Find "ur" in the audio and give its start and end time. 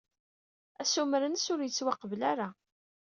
1.53-1.59